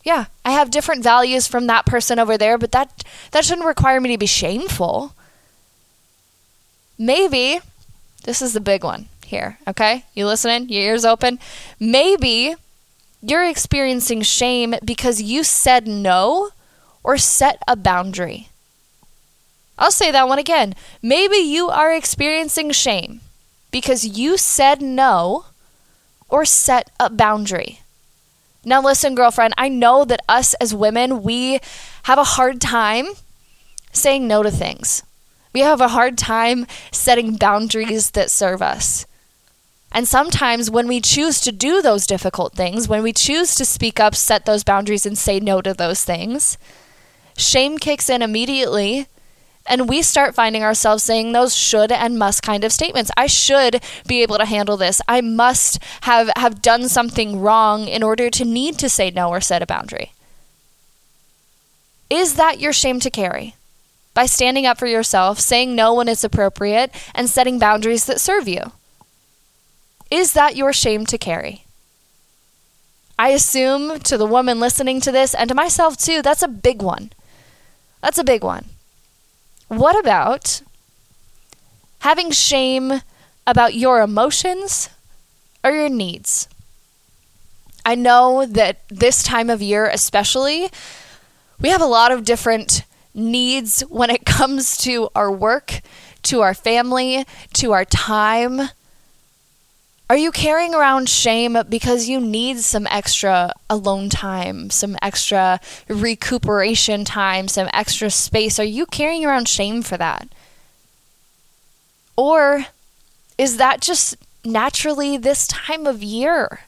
Yeah, 0.04 0.26
I 0.44 0.50
have 0.50 0.70
different 0.70 1.02
values 1.04 1.46
from 1.46 1.66
that 1.66 1.86
person 1.86 2.18
over 2.18 2.36
there, 2.36 2.58
but 2.58 2.72
that 2.72 3.04
that 3.30 3.44
shouldn't 3.44 3.66
require 3.66 4.00
me 4.00 4.10
to 4.12 4.18
be 4.18 4.26
shameful. 4.26 5.14
Maybe 6.98 7.60
this 8.24 8.42
is 8.42 8.52
the 8.52 8.60
big 8.60 8.84
one 8.84 9.08
here, 9.24 9.58
okay? 9.66 10.04
You 10.14 10.26
listening? 10.26 10.68
Your 10.68 10.82
ears 10.82 11.04
open? 11.04 11.38
Maybe 11.78 12.54
you're 13.20 13.48
experiencing 13.48 14.22
shame 14.22 14.74
because 14.84 15.22
you 15.22 15.44
said 15.44 15.86
no 15.86 16.50
or 17.02 17.16
set 17.18 17.62
a 17.68 17.76
boundary. 17.76 18.48
I'll 19.78 19.90
say 19.90 20.10
that 20.10 20.28
one 20.28 20.38
again. 20.38 20.74
Maybe 21.00 21.36
you 21.36 21.68
are 21.68 21.92
experiencing 21.94 22.70
shame 22.72 23.20
because 23.70 24.04
you 24.04 24.36
said 24.36 24.82
no 24.82 25.46
or 26.28 26.44
set 26.44 26.90
a 27.00 27.10
boundary. 27.10 27.81
Now, 28.64 28.80
listen, 28.80 29.14
girlfriend, 29.14 29.54
I 29.58 29.68
know 29.68 30.04
that 30.04 30.22
us 30.28 30.54
as 30.54 30.74
women, 30.74 31.22
we 31.22 31.60
have 32.04 32.18
a 32.18 32.24
hard 32.24 32.60
time 32.60 33.06
saying 33.92 34.26
no 34.26 34.42
to 34.42 34.50
things. 34.50 35.02
We 35.52 35.60
have 35.60 35.80
a 35.80 35.88
hard 35.88 36.16
time 36.16 36.66
setting 36.90 37.36
boundaries 37.36 38.12
that 38.12 38.30
serve 38.30 38.62
us. 38.62 39.04
And 39.90 40.08
sometimes 40.08 40.70
when 40.70 40.88
we 40.88 41.00
choose 41.00 41.40
to 41.42 41.52
do 41.52 41.82
those 41.82 42.06
difficult 42.06 42.54
things, 42.54 42.88
when 42.88 43.02
we 43.02 43.12
choose 43.12 43.54
to 43.56 43.64
speak 43.64 44.00
up, 44.00 44.14
set 44.14 44.46
those 44.46 44.64
boundaries, 44.64 45.04
and 45.04 45.18
say 45.18 45.38
no 45.38 45.60
to 45.60 45.74
those 45.74 46.02
things, 46.04 46.56
shame 47.36 47.78
kicks 47.78 48.08
in 48.08 48.22
immediately 48.22 49.06
and 49.66 49.88
we 49.88 50.02
start 50.02 50.34
finding 50.34 50.62
ourselves 50.62 51.02
saying 51.02 51.32
those 51.32 51.56
should 51.56 51.92
and 51.92 52.18
must 52.18 52.42
kind 52.42 52.64
of 52.64 52.72
statements. 52.72 53.10
I 53.16 53.26
should 53.26 53.82
be 54.06 54.22
able 54.22 54.38
to 54.38 54.44
handle 54.44 54.76
this. 54.76 55.00
I 55.06 55.20
must 55.20 55.78
have, 56.02 56.30
have 56.36 56.62
done 56.62 56.88
something 56.88 57.40
wrong 57.40 57.86
in 57.86 58.02
order 58.02 58.28
to 58.30 58.44
need 58.44 58.78
to 58.78 58.88
say 58.88 59.10
no 59.10 59.28
or 59.28 59.40
set 59.40 59.62
a 59.62 59.66
boundary. 59.66 60.12
Is 62.10 62.34
that 62.34 62.60
your 62.60 62.72
shame 62.72 63.00
to 63.00 63.10
carry? 63.10 63.54
By 64.14 64.26
standing 64.26 64.66
up 64.66 64.78
for 64.78 64.86
yourself, 64.86 65.40
saying 65.40 65.74
no 65.74 65.94
when 65.94 66.08
it's 66.08 66.24
appropriate, 66.24 66.92
and 67.14 67.30
setting 67.30 67.58
boundaries 67.58 68.04
that 68.04 68.20
serve 68.20 68.46
you. 68.46 68.72
Is 70.10 70.34
that 70.34 70.56
your 70.56 70.74
shame 70.74 71.06
to 71.06 71.16
carry? 71.16 71.64
I 73.18 73.28
assume 73.28 74.00
to 74.00 74.18
the 74.18 74.26
woman 74.26 74.60
listening 74.60 75.00
to 75.02 75.12
this 75.12 75.34
and 75.34 75.48
to 75.48 75.54
myself 75.54 75.96
too, 75.96 76.20
that's 76.20 76.42
a 76.42 76.48
big 76.48 76.82
one. 76.82 77.12
That's 78.02 78.18
a 78.18 78.24
big 78.24 78.42
one. 78.42 78.66
What 79.72 79.98
about 79.98 80.60
having 82.00 82.30
shame 82.30 83.00
about 83.46 83.72
your 83.72 84.02
emotions 84.02 84.90
or 85.64 85.70
your 85.70 85.88
needs? 85.88 86.46
I 87.82 87.94
know 87.94 88.44
that 88.44 88.80
this 88.90 89.22
time 89.22 89.48
of 89.48 89.62
year, 89.62 89.86
especially, 89.86 90.68
we 91.58 91.70
have 91.70 91.80
a 91.80 91.86
lot 91.86 92.12
of 92.12 92.22
different 92.22 92.84
needs 93.14 93.80
when 93.88 94.10
it 94.10 94.26
comes 94.26 94.76
to 94.78 95.08
our 95.14 95.32
work, 95.32 95.80
to 96.24 96.42
our 96.42 96.52
family, 96.52 97.24
to 97.54 97.72
our 97.72 97.86
time. 97.86 98.68
Are 100.12 100.18
you 100.18 100.30
carrying 100.30 100.74
around 100.74 101.08
shame 101.08 101.56
because 101.70 102.06
you 102.06 102.20
need 102.20 102.58
some 102.58 102.86
extra 102.88 103.54
alone 103.70 104.10
time, 104.10 104.68
some 104.68 104.94
extra 105.00 105.58
recuperation 105.88 107.06
time, 107.06 107.48
some 107.48 107.70
extra 107.72 108.10
space? 108.10 108.58
Are 108.58 108.62
you 108.62 108.84
carrying 108.84 109.24
around 109.24 109.48
shame 109.48 109.80
for 109.80 109.96
that? 109.96 110.28
Or 112.14 112.66
is 113.38 113.56
that 113.56 113.80
just 113.80 114.18
naturally 114.44 115.16
this 115.16 115.46
time 115.46 115.86
of 115.86 116.02
year? 116.02 116.60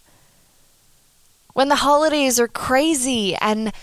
When 1.52 1.68
the 1.68 1.84
holidays 1.84 2.40
are 2.40 2.48
crazy 2.48 3.36
and 3.36 3.74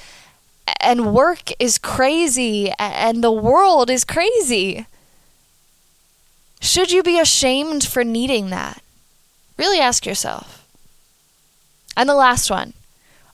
and 0.80 1.14
work 1.14 1.52
is 1.60 1.78
crazy 1.78 2.72
and 2.80 3.24
the 3.24 3.32
world 3.32 3.92
is 3.92 4.06
crazy. 4.06 4.88
Should 6.60 6.92
you 6.92 7.04
be 7.04 7.20
ashamed 7.20 7.84
for 7.84 8.04
needing 8.04 8.50
that? 8.50 8.82
Really 9.58 9.80
ask 9.80 10.06
yourself. 10.06 10.66
And 11.96 12.08
the 12.08 12.16
last 12.16 12.50
one 12.50 12.74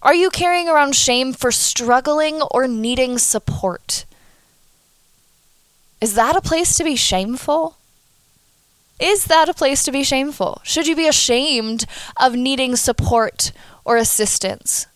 Are 0.01 0.15
you 0.15 0.29
carrying 0.29 0.67
around 0.67 0.95
shame 0.95 1.33
for 1.33 1.51
struggling 1.51 2.41
or 2.41 2.67
needing 2.67 3.17
support? 3.17 4.05
Is 5.99 6.13
that 6.13 6.35
a 6.35 6.41
place 6.41 6.75
to 6.75 6.83
be 6.83 6.95
shameful? 6.95 7.77
Is 8.99 9.25
that 9.25 9.49
a 9.49 9.53
place 9.53 9.83
to 9.83 9.91
be 9.91 10.03
shameful? 10.03 10.61
Should 10.63 10.87
you 10.87 10.95
be 10.95 11.07
ashamed 11.07 11.85
of 12.19 12.33
needing 12.35 12.75
support 12.75 13.51
or 13.85 13.97
assistance? 13.97 14.87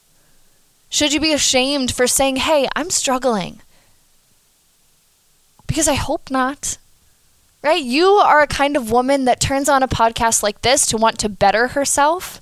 Should 0.89 1.13
you 1.13 1.19
be 1.19 1.33
ashamed 1.33 1.93
for 1.93 2.07
saying, 2.07 2.37
hey, 2.37 2.67
I'm 2.75 2.89
struggling? 2.89 3.61
Because 5.67 5.87
I 5.87 5.93
hope 5.93 6.29
not. 6.29 6.77
Right? 7.63 7.83
You 7.83 8.07
are 8.07 8.41
a 8.41 8.47
kind 8.47 8.75
of 8.75 8.91
woman 8.91 9.25
that 9.25 9.39
turns 9.39 9.69
on 9.69 9.83
a 9.83 9.87
podcast 9.87 10.41
like 10.41 10.61
this 10.61 10.85
to 10.87 10.97
want 10.97 11.19
to 11.19 11.29
better 11.29 11.69
herself. 11.69 12.41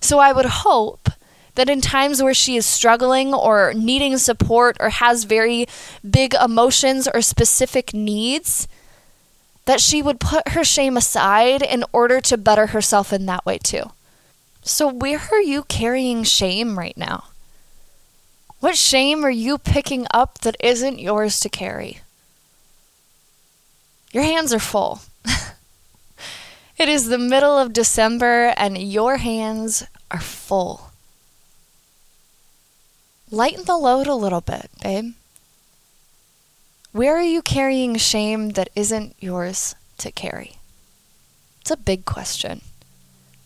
So 0.00 0.18
I 0.18 0.32
would 0.32 0.46
hope 0.46 1.08
that 1.56 1.68
in 1.68 1.80
times 1.80 2.22
where 2.22 2.34
she 2.34 2.56
is 2.56 2.64
struggling 2.64 3.34
or 3.34 3.74
needing 3.74 4.16
support 4.18 4.76
or 4.80 4.90
has 4.90 5.24
very 5.24 5.66
big 6.08 6.34
emotions 6.34 7.08
or 7.12 7.20
specific 7.20 7.92
needs, 7.92 8.68
that 9.66 9.80
she 9.80 10.00
would 10.00 10.20
put 10.20 10.50
her 10.50 10.64
shame 10.64 10.96
aside 10.96 11.62
in 11.62 11.84
order 11.92 12.20
to 12.20 12.36
better 12.36 12.68
herself 12.68 13.12
in 13.12 13.26
that 13.26 13.44
way 13.44 13.58
too. 13.58 13.90
So, 14.62 14.88
where 14.88 15.20
are 15.32 15.40
you 15.40 15.64
carrying 15.64 16.22
shame 16.22 16.78
right 16.78 16.96
now? 16.96 17.24
What 18.60 18.76
shame 18.76 19.24
are 19.24 19.30
you 19.30 19.58
picking 19.58 20.06
up 20.12 20.38
that 20.40 20.56
isn't 20.60 20.98
yours 20.98 21.40
to 21.40 21.48
carry? 21.48 22.00
Your 24.12 24.24
hands 24.24 24.52
are 24.52 24.58
full. 24.58 25.00
it 26.76 26.88
is 26.88 27.06
the 27.06 27.18
middle 27.18 27.56
of 27.56 27.72
December 27.72 28.52
and 28.56 28.76
your 28.76 29.18
hands 29.18 29.84
are 30.10 30.20
full. 30.20 30.90
Lighten 33.30 33.64
the 33.64 33.76
load 33.76 34.08
a 34.08 34.14
little 34.14 34.40
bit, 34.40 34.70
babe. 34.82 35.14
Where 36.92 37.16
are 37.16 37.22
you 37.22 37.40
carrying 37.40 37.96
shame 37.96 38.50
that 38.50 38.68
isn't 38.74 39.14
yours 39.20 39.76
to 39.98 40.10
carry? 40.10 40.56
It's 41.60 41.70
a 41.70 41.76
big 41.76 42.04
question. 42.04 42.62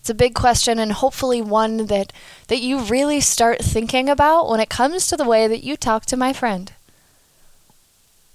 It's 0.00 0.08
a 0.08 0.14
big 0.14 0.34
question 0.34 0.78
and 0.78 0.92
hopefully 0.92 1.42
one 1.42 1.86
that 1.86 2.12
that 2.48 2.60
you 2.60 2.78
really 2.78 3.20
start 3.20 3.60
thinking 3.60 4.08
about 4.08 4.48
when 4.48 4.60
it 4.60 4.70
comes 4.70 5.06
to 5.08 5.16
the 5.16 5.24
way 5.24 5.46
that 5.46 5.64
you 5.64 5.76
talk 5.76 6.06
to 6.06 6.16
my 6.16 6.32
friend. 6.32 6.72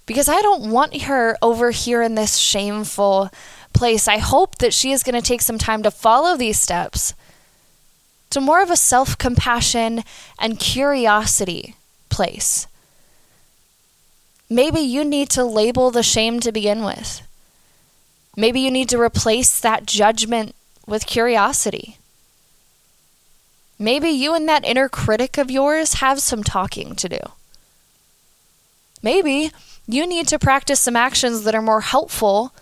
Because 0.06 0.28
I 0.28 0.40
don't 0.42 0.70
want 0.70 1.02
her 1.02 1.36
over 1.40 1.70
here 1.70 2.02
in 2.02 2.14
this 2.14 2.36
shameful 2.36 3.30
place. 3.72 4.08
I 4.08 4.18
hope 4.18 4.58
that 4.58 4.74
she 4.74 4.92
is 4.92 5.02
going 5.02 5.14
to 5.14 5.26
take 5.26 5.42
some 5.42 5.58
time 5.58 5.82
to 5.84 5.90
follow 5.90 6.36
these 6.36 6.58
steps 6.58 7.14
to 8.30 8.40
more 8.40 8.62
of 8.62 8.70
a 8.70 8.76
self-compassion 8.76 10.04
and 10.38 10.58
curiosity 10.58 11.76
place 12.08 12.66
Maybe 14.52 14.80
you 14.80 15.04
need 15.04 15.30
to 15.30 15.44
label 15.44 15.92
the 15.92 16.02
shame 16.02 16.40
to 16.40 16.50
begin 16.50 16.82
with. 16.84 17.22
Maybe 18.36 18.58
you 18.58 18.70
need 18.70 18.88
to 18.88 19.00
replace 19.00 19.60
that 19.60 19.86
judgment 19.86 20.56
with 20.88 21.06
curiosity. 21.06 21.98
Maybe 23.78 24.08
you 24.08 24.34
and 24.34 24.48
that 24.48 24.64
inner 24.64 24.88
critic 24.88 25.38
of 25.38 25.52
yours 25.52 25.94
have 25.94 26.18
some 26.18 26.42
talking 26.42 26.96
to 26.96 27.08
do. 27.08 27.20
Maybe 29.02 29.52
you 29.94 30.06
need 30.06 30.28
to 30.28 30.38
practice 30.38 30.80
some 30.80 30.96
actions 30.96 31.44
that 31.44 31.54
are 31.54 31.62
more 31.62 31.80
helpful 31.80 32.54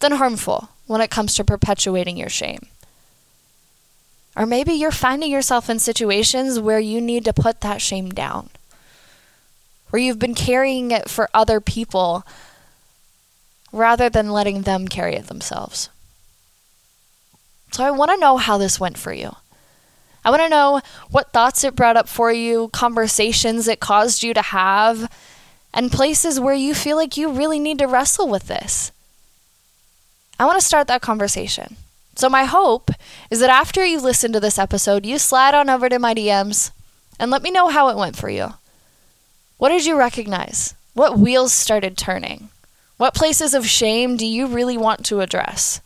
than 0.00 0.12
harmful 0.12 0.68
when 0.86 1.00
it 1.00 1.10
comes 1.10 1.34
to 1.34 1.44
perpetuating 1.44 2.16
your 2.16 2.28
shame. 2.28 2.66
Or 4.36 4.46
maybe 4.46 4.72
you're 4.72 4.90
finding 4.90 5.30
yourself 5.30 5.70
in 5.70 5.78
situations 5.78 6.60
where 6.60 6.80
you 6.80 7.00
need 7.00 7.24
to 7.24 7.32
put 7.32 7.62
that 7.62 7.80
shame 7.80 8.10
down 8.10 8.50
where 9.90 10.02
you've 10.02 10.18
been 10.18 10.34
carrying 10.34 10.90
it 10.90 11.08
for 11.08 11.30
other 11.32 11.60
people 11.60 12.26
rather 13.72 14.08
than 14.08 14.30
letting 14.30 14.62
them 14.62 14.88
carry 14.88 15.14
it 15.14 15.26
themselves. 15.26 15.88
So 17.72 17.84
I 17.84 17.90
want 17.90 18.10
to 18.10 18.18
know 18.18 18.36
how 18.36 18.58
this 18.58 18.80
went 18.80 18.98
for 18.98 19.12
you. 19.12 19.34
I 20.24 20.30
want 20.30 20.42
to 20.42 20.48
know 20.48 20.80
what 21.10 21.32
thoughts 21.32 21.62
it 21.62 21.76
brought 21.76 21.96
up 21.96 22.08
for 22.08 22.32
you, 22.32 22.68
conversations 22.72 23.68
it 23.68 23.80
caused 23.80 24.22
you 24.22 24.34
to 24.34 24.42
have, 24.42 25.10
and 25.76 25.92
places 25.92 26.40
where 26.40 26.54
you 26.54 26.74
feel 26.74 26.96
like 26.96 27.18
you 27.18 27.30
really 27.30 27.58
need 27.58 27.78
to 27.78 27.86
wrestle 27.86 28.26
with 28.26 28.48
this. 28.48 28.90
I 30.40 30.46
want 30.46 30.58
to 30.58 30.66
start 30.66 30.88
that 30.88 31.02
conversation. 31.02 31.76
So, 32.16 32.30
my 32.30 32.44
hope 32.44 32.90
is 33.30 33.40
that 33.40 33.50
after 33.50 33.84
you 33.84 34.00
listen 34.00 34.32
to 34.32 34.40
this 34.40 34.58
episode, 34.58 35.04
you 35.04 35.18
slide 35.18 35.54
on 35.54 35.68
over 35.68 35.90
to 35.90 35.98
my 35.98 36.14
DMs 36.14 36.70
and 37.20 37.30
let 37.30 37.42
me 37.42 37.50
know 37.50 37.68
how 37.68 37.90
it 37.90 37.96
went 37.96 38.16
for 38.16 38.30
you. 38.30 38.54
What 39.58 39.68
did 39.68 39.84
you 39.84 39.98
recognize? 39.98 40.74
What 40.94 41.18
wheels 41.18 41.52
started 41.52 41.98
turning? 41.98 42.48
What 42.96 43.14
places 43.14 43.52
of 43.52 43.66
shame 43.66 44.16
do 44.16 44.26
you 44.26 44.46
really 44.46 44.78
want 44.78 45.04
to 45.06 45.20
address? 45.20 45.82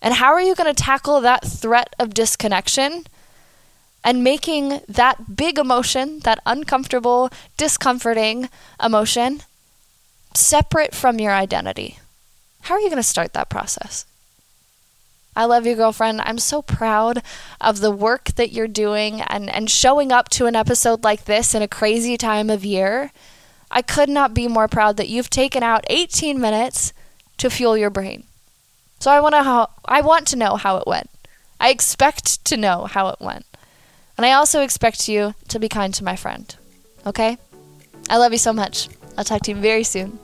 And 0.00 0.14
how 0.14 0.32
are 0.32 0.40
you 0.40 0.54
going 0.54 0.74
to 0.74 0.82
tackle 0.82 1.20
that 1.20 1.46
threat 1.46 1.94
of 1.98 2.14
disconnection 2.14 3.04
and 4.08 4.24
making 4.24 4.80
that 4.88 5.36
big 5.36 5.58
emotion, 5.58 6.20
that 6.20 6.40
uncomfortable, 6.46 7.28
discomforting 7.58 8.48
emotion, 8.82 9.42
separate 10.32 10.94
from 10.94 11.20
your 11.20 11.32
identity? 11.32 11.98
How 12.62 12.76
are 12.76 12.80
you 12.80 12.88
going 12.88 12.96
to 12.96 13.02
start 13.02 13.34
that 13.34 13.50
process? 13.50 14.06
I 15.36 15.44
love 15.44 15.66
you, 15.66 15.74
girlfriend. 15.74 16.22
I'm 16.22 16.38
so 16.38 16.62
proud 16.62 17.22
of 17.60 17.80
the 17.80 17.90
work 17.90 18.28
that 18.36 18.50
you're 18.50 18.66
doing 18.66 19.20
and, 19.20 19.50
and 19.50 19.68
showing 19.68 20.10
up 20.10 20.30
to 20.30 20.46
an 20.46 20.56
episode 20.56 21.04
like 21.04 21.26
this 21.26 21.54
in 21.54 21.60
a 21.60 21.68
crazy 21.68 22.16
time 22.16 22.48
of 22.48 22.64
year. 22.64 23.12
I 23.70 23.82
could 23.82 24.08
not 24.08 24.32
be 24.32 24.48
more 24.48 24.68
proud 24.68 24.96
that 24.96 25.10
you've 25.10 25.28
taken 25.28 25.62
out 25.62 25.84
18 25.90 26.40
minutes 26.40 26.94
to 27.36 27.50
fuel 27.50 27.76
your 27.76 27.90
brain. 27.90 28.24
So 29.00 29.10
I 29.10 29.20
want 29.20 29.34
to 29.34 29.42
how 29.42 29.68
I 29.84 30.00
want 30.00 30.26
to 30.28 30.36
know 30.36 30.56
how 30.56 30.78
it 30.78 30.86
went. 30.86 31.10
I 31.60 31.68
expect 31.68 32.42
to 32.46 32.56
know 32.56 32.86
how 32.86 33.08
it 33.08 33.20
went. 33.20 33.44
And 34.18 34.26
I 34.26 34.32
also 34.32 34.62
expect 34.62 35.08
you 35.08 35.34
to 35.46 35.60
be 35.60 35.68
kind 35.68 35.94
to 35.94 36.04
my 36.04 36.16
friend. 36.16 36.54
Okay? 37.06 37.38
I 38.10 38.16
love 38.16 38.32
you 38.32 38.38
so 38.38 38.52
much. 38.52 38.88
I'll 39.16 39.24
talk 39.24 39.42
to 39.42 39.52
you 39.52 39.56
very 39.56 39.84
soon. 39.84 40.18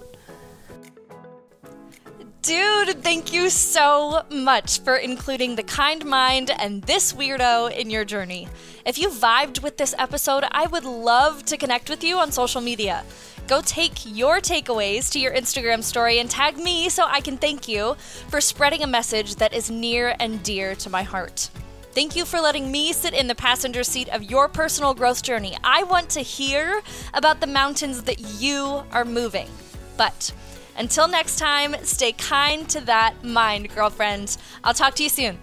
Dude, 2.43 3.03
thank 3.03 3.33
you 3.33 3.49
so 3.49 4.25
much 4.31 4.81
for 4.81 4.97
including 4.97 5.57
the 5.57 5.63
kind 5.63 6.05
mind 6.05 6.51
and 6.51 6.83
this 6.83 7.15
weirdo 7.15 7.75
in 7.75 7.89
your 7.89 8.05
journey. 8.05 8.49
If 8.85 8.99
you 8.99 9.09
vibed 9.09 9.63
with 9.63 9.79
this 9.79 9.95
episode, 9.97 10.45
I 10.51 10.67
would 10.67 10.85
love 10.85 11.47
to 11.47 11.57
connect 11.57 11.89
with 11.89 12.05
you 12.05 12.19
on 12.19 12.33
social 12.33 12.61
media. 12.61 13.05
Go 13.47 13.63
take 13.63 14.05
your 14.05 14.41
takeaways 14.41 15.11
to 15.13 15.21
your 15.21 15.33
Instagram 15.33 15.83
story 15.83 16.19
and 16.19 16.29
tag 16.29 16.59
me 16.59 16.91
so 16.91 17.07
I 17.07 17.21
can 17.21 17.39
thank 17.39 17.69
you 17.69 17.95
for 18.29 18.41
spreading 18.43 18.83
a 18.83 18.87
message 18.87 19.37
that 19.37 19.55
is 19.55 19.71
near 19.71 20.15
and 20.19 20.43
dear 20.43 20.75
to 20.75 20.91
my 20.91 21.03
heart. 21.03 21.49
Thank 21.95 22.17
you 22.17 22.25
for 22.25 22.41
letting 22.41 22.73
me 22.73 22.93
sit 22.93 23.15
in 23.15 23.29
the 23.29 23.37
passenger 23.37 23.85
seat 23.85 24.09
of 24.09 24.25
your 24.25 24.49
personal 24.49 24.95
growth 24.95 25.23
journey. 25.23 25.57
I 25.63 25.85
want 25.85 26.11
to 26.11 26.23
hear 26.23 26.83
about 27.13 27.41
the 27.41 27.47
mountains 27.47 28.03
that 28.03 28.19
you 28.41 28.83
are 28.91 29.05
moving. 29.05 29.49
But 29.97 30.33
until 30.77 31.07
next 31.07 31.39
time, 31.39 31.77
stay 31.85 32.11
kind 32.11 32.69
to 32.71 32.81
that 32.81 33.23
mind, 33.23 33.73
girlfriend. 33.73 34.37
I'll 34.65 34.75
talk 34.75 34.97
to 34.97 35.05
you 35.05 35.09
soon. 35.09 35.39